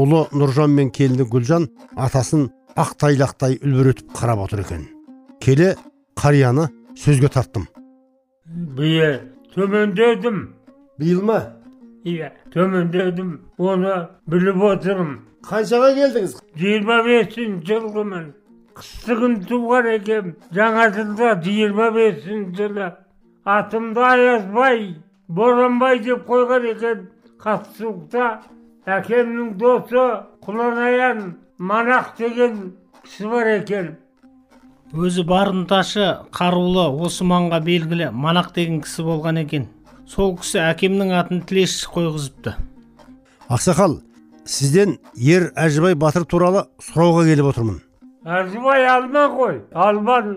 [0.00, 1.68] Ұлы нұржан мен келіні гүлжан
[2.00, 2.48] атасын
[2.80, 4.86] ақ тайлақтай үлбіретіп қарап отыр екен.
[5.40, 5.74] Келе
[6.16, 7.68] қарияны сөзге тарттым.
[8.46, 9.20] Бие
[9.54, 10.46] төмендедім.
[10.98, 11.61] Биыл ма?
[12.04, 13.94] Иә төмендедім оны
[14.30, 18.26] біліп отырмын қаншаға келдіңіз жиырма бесінші жылғымын
[18.78, 22.90] қыстыгүн туған екем жаңа жылда жиырма бесінші жылы
[23.56, 24.84] атымды аязбай
[25.28, 27.06] боранбай деп қойған екен
[27.42, 28.28] қатсуықта
[28.98, 30.06] әкемнің досы
[30.46, 32.72] құланаян манақ деген
[33.04, 33.92] кісі бар екен
[34.92, 39.68] өзі барымташы қарулы осы маңға белгілі манақ деген кісі болған екен
[40.12, 42.52] сол кісі әкемнің атын тілеш қойғызыпты.
[43.48, 43.94] Ақсақал
[44.44, 47.78] сізден ер әжібай батыр туралы сұрауға келіп отырмын.
[48.28, 50.34] Әжібай алма ғой албан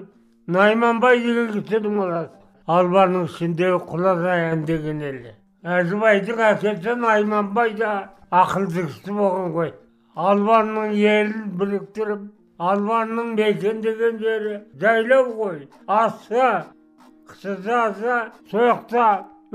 [0.47, 2.31] найманбай деген кісінің баласы
[2.77, 5.35] албанның ішіндегі құлазаян деген елі.
[5.65, 7.91] Әжібайдың әкесі найманбай да
[8.31, 9.75] ақылды кісі болған ғой
[10.15, 12.25] албанның елін біріктіріп
[12.71, 15.63] албанның мекендеген жері жайлау ғой
[15.99, 16.51] асы
[17.27, 18.19] қысы жазы
[18.51, 19.07] сояқта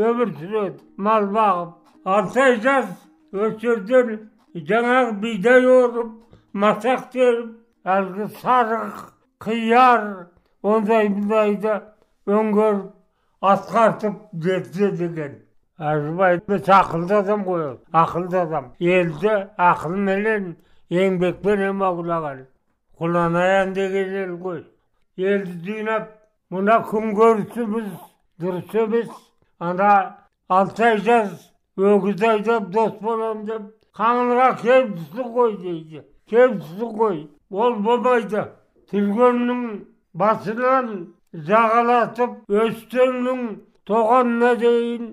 [0.08, 2.88] өмір сүреді мал бағып алты жаз
[3.32, 4.16] осы жерден
[4.54, 6.12] жаңағы бидай орып
[6.64, 7.50] масақ теріп
[7.96, 9.04] әлгі сарық
[9.44, 10.06] қияр
[10.62, 11.76] ондай мұндайды
[12.26, 12.88] өңгеріп
[13.52, 15.38] атқартып жетсе деген
[15.80, 19.36] әжібай біз ақылды адам ғой ол ақылды адам елді
[19.70, 20.50] ақылменен
[20.92, 22.44] еңбекпенен аулаған
[23.00, 24.60] құланаян деген ел ғой
[25.16, 26.10] елді жинап
[26.52, 27.88] мына күнкөрісіміз
[28.42, 29.08] дұрыс емес
[29.60, 29.92] ана
[30.48, 31.32] алты жаз
[31.76, 37.18] өгіз айдап дос болам деп қаңылға кемсісің ғой дейді кемсісің ғой
[37.50, 38.44] ол болмайды
[38.92, 39.64] түлгеннің
[40.22, 40.90] басынан
[41.50, 43.42] жағалатып өстеннің
[43.90, 45.10] тоғанына дейін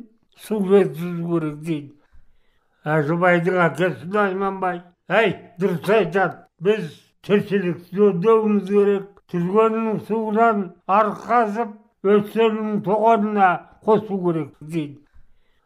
[0.47, 4.81] су жеткізу керек дейді әжібайдың әкесі найманбай
[5.19, 6.88] әй дұрыс айтады біз
[7.27, 13.49] тіршілікті өрлеуіміз керек түлгеннің суынан арық қазып өстеннің тоғанына
[13.86, 14.99] қосу керек дейді.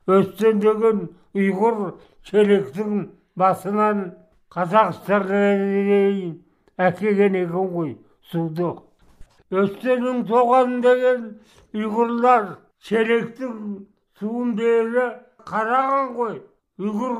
[0.07, 1.81] Өстен деген ұйғыр
[2.29, 4.05] шелектің басынан
[4.53, 5.43] қазақстанға
[5.89, 6.39] дейін
[6.77, 7.93] әкелген екен ғой
[8.31, 8.71] суды
[9.51, 11.23] өстеннің тоған деген
[11.75, 12.45] ұйғырлар
[12.87, 13.55] шелектің
[14.19, 15.07] суын бері
[15.47, 16.37] қараған ғой.
[16.79, 17.17] Ұйғыр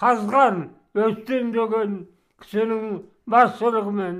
[0.00, 0.62] қазған
[0.96, 1.98] өстен деген
[2.40, 4.16] кісінің басшылығымен.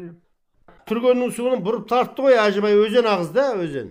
[0.90, 3.90] Түргеннің суын бұрып тартты ғой әжібай өзен ағызды өзен.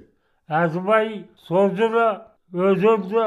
[0.49, 2.08] Әжібай сол жылы
[2.54, 3.25] өзенді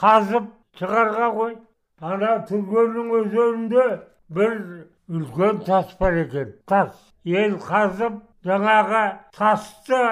[0.00, 0.48] қазып
[0.80, 1.54] шығарға ғой.
[2.00, 3.86] Ана түргеннің өзенінде
[4.32, 4.56] бір
[5.10, 6.54] үлкен тас бар екен.
[6.66, 6.94] Тас.
[7.24, 9.04] Ел қазып жаңағы
[9.36, 10.02] тасты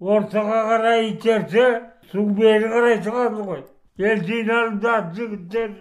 [0.00, 1.66] ортаға қарай итерсе
[2.12, 3.64] су бері қарай шығады ғой.
[3.98, 5.74] Ел жиналды жігіттер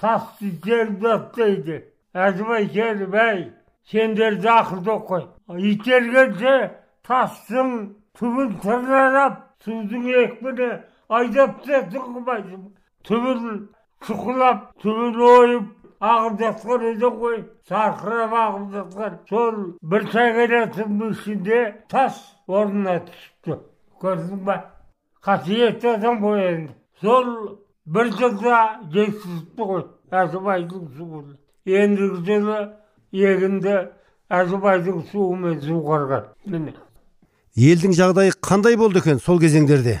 [0.00, 3.44] тасты итеріп тастайды әжібай келіп әй
[3.90, 5.24] сендерді ақылды қой.
[5.72, 6.56] Итергенше
[7.06, 7.72] тастың
[8.18, 10.70] түбін тырналап судың екпіні
[11.18, 12.66] айдап тастайсың қылмайсың
[13.08, 13.62] түбін
[14.08, 15.70] шұқылап түбін ойып
[16.12, 17.36] ағып жатқан едің ғой
[17.70, 19.58] сарқырап ағып жатқан сол
[19.92, 21.60] бір сағинаттың ішінде
[21.92, 23.58] тас орнына түсіпті
[24.02, 24.56] көрдің ба
[25.28, 27.28] қасиетті адам ғой енді сол
[27.96, 28.62] бір жылда
[28.96, 29.84] жеткізіпті ғой
[30.22, 31.28] әжібайдың суын
[31.82, 32.58] ендігі жылы
[33.30, 33.76] егінді
[34.40, 36.74] әжібайдың суымен суғарған міне
[37.56, 40.00] елдің жағдайы қандай болды екен сол кезеңдерде?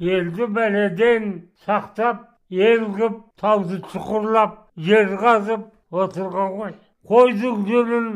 [0.00, 6.72] Елді бәледен сақтап ел қып тауды шұқырлап жер қазып отырған ғой.
[7.08, 8.06] Қойдың жүнін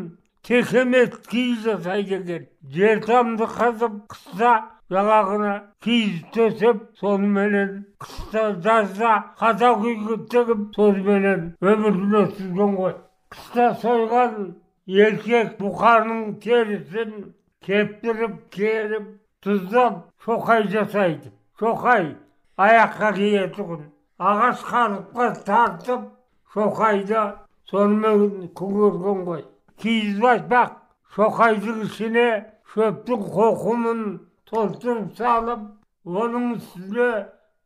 [0.47, 4.55] текемет киіз жасайды екен жер тамды қазып қыста
[4.93, 5.53] жаңағына
[5.85, 12.97] киіз төсеп соныменен қыста жазда қазақ үйге тігіп соныменен өмірін өткізген ғой.
[13.33, 14.51] Қыста сойған
[14.87, 17.33] еркек бұқаның терісін
[17.67, 19.09] кептіріп керіп
[19.45, 21.33] тұздап шоқай жасайды.
[21.59, 22.15] Шоқай
[22.59, 23.85] аяққа киетұғын
[24.19, 26.09] ағаш қалыпқа тартып
[26.55, 27.23] шоқайды
[27.71, 29.45] сонымен күңгерген ғой.
[29.81, 30.75] Киіз баспақ
[31.17, 32.29] шоқайдың ішіне
[32.75, 34.03] шөптің қоқымын
[34.49, 35.65] толтырып салып
[36.07, 37.09] оның үстіне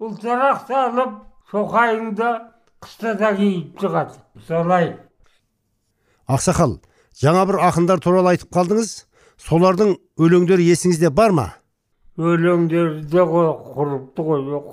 [0.02, 1.18] ұлтарақ салып
[1.52, 2.30] шоқайыңды
[2.84, 4.18] қыста да киіп шығады.
[4.46, 4.94] Солай.
[6.26, 6.78] Ақсақал
[7.20, 9.06] жаңа бір ақындар туралы айтып қалдыңыз.
[9.40, 11.46] Солардың өлеңдері есіңізде бар ма?
[12.16, 14.68] Өлеңдерді ғой құрыпты ғой жоқ.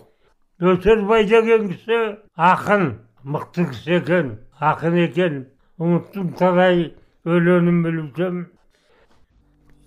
[0.63, 1.99] Өсербай деген кісі
[2.37, 2.85] ақын
[3.27, 4.31] мықты кісі екен
[4.63, 5.39] ақын екен.
[5.81, 6.93] Ұмыттым талай
[7.25, 8.43] өлеңін білсем.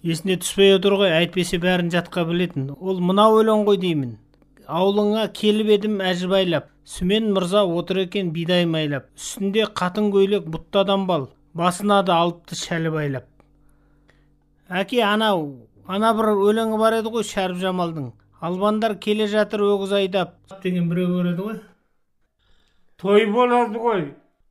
[0.07, 2.71] Есіне түспей отыр ғой әйтпесе бәрін жатқа білетін.
[2.77, 4.17] Ол мынау өлең ғой деймін.
[4.67, 6.69] Аулыңа келіп едім әжібайлап.
[6.87, 9.09] Сүмен мырза отыр екен бидай майлап.
[9.17, 11.31] Үстінде қатын көйлек бұттадан бал.
[11.55, 13.31] Басына да алыпты шәлі байлап
[14.71, 15.43] әке анау
[15.87, 18.13] ана бір өлеңі бар еді ғой шәріп жамалдың.
[18.41, 20.35] Албандар келе жатыр өгіз айдап.
[20.63, 21.59] Деген біреу бар еді ғой.
[22.99, 24.05] Той болады ғой.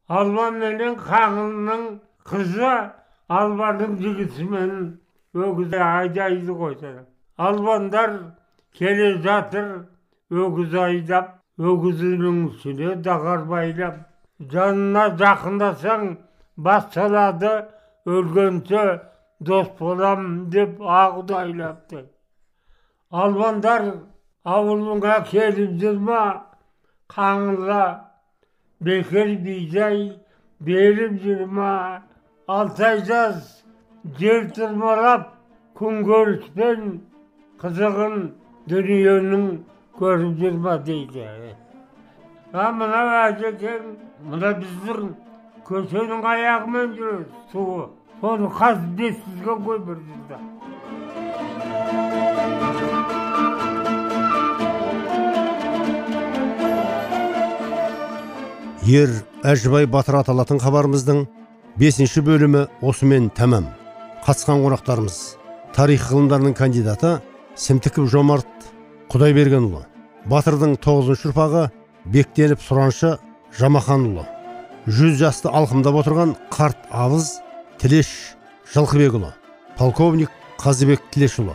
[0.07, 1.86] Албан менен қаңылының
[2.30, 2.72] қызы
[3.28, 4.74] албанның жігітімен
[5.34, 6.78] өгіз айдайды ғой.
[7.38, 8.20] Албандар
[8.74, 9.88] келе жатыр
[10.32, 13.97] өгіз айдап өгізінің үстіне дағар байлап.
[14.39, 16.18] Жанына жақындасаң
[16.57, 17.51] бас салады
[18.05, 18.86] өлгенше
[19.47, 22.03] дос болам деп ағудайлапты
[23.23, 23.87] албандар
[24.55, 26.21] ауылыңа келіп жүр ма
[28.87, 29.99] бекер бейжай
[30.69, 31.73] беріп жүр ма
[33.09, 33.37] жаз
[34.19, 35.29] жер тырмалап
[35.79, 36.89] күнкөріспен
[37.61, 38.17] қызығын
[38.69, 39.45] дүниенің
[39.99, 41.27] көріп жүр ма дейді
[42.53, 43.93] а мынау әжекең
[44.31, 45.13] мына біздің
[45.67, 47.87] көшенің аяғымен жүреді суы
[48.26, 49.99] соны қазып естізген ғой бір
[58.95, 59.13] ер
[59.51, 61.21] әжібай батыр аталатын хабарымыздың
[61.78, 63.69] бесінші бөлімі осымен тәмам
[64.26, 65.21] қатысқан қонақтарымыз
[65.78, 67.19] тарих ғылымдарының кандидаты
[67.67, 68.69] сімтіков жомарт
[69.13, 69.86] құдайбергенұлы
[70.34, 71.67] батырдың тоғызыншы ұрпағы
[72.09, 73.17] бектеніп сұраншы
[73.61, 74.26] жамаханұлы
[74.89, 77.36] жүз жасты алқымдап отырған қарт абыз
[77.86, 78.07] тілеш
[78.73, 79.27] жылқыбекұлы
[79.77, 81.53] полковник қазыбек тілешұлы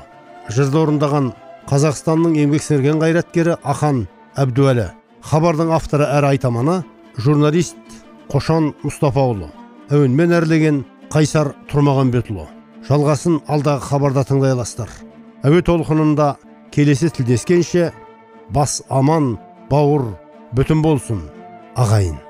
[0.55, 1.33] жырды орындаған
[1.67, 4.05] қазақстанның еңбек сіңірген қайраткері ахан
[4.39, 4.85] әбдуәлі
[5.27, 6.77] хабардың авторы әрі айтаманы
[7.19, 7.99] журналист
[8.31, 9.51] қошан мұстафаұлы
[9.91, 12.47] әуенмен әрлеген қайсар тұрмағанбетұлы.
[12.87, 14.95] Жалғасын алдағы хабарда тыңдай аласыздар
[15.43, 16.37] әуе толқынында
[16.71, 17.91] келесі тілдескенше
[18.55, 19.35] бас аман
[19.71, 20.13] бауыр
[20.55, 21.27] бүтін болсын
[21.75, 22.30] ағайын.